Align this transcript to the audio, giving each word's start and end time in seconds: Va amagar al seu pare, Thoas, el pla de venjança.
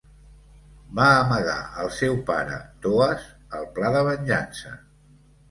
Va 0.99 1.09
amagar 1.17 1.57
al 1.83 1.91
seu 1.97 2.17
pare, 2.31 2.57
Thoas, 2.87 3.29
el 3.61 3.69
pla 3.77 3.93
de 3.99 4.03
venjança. 4.11 4.75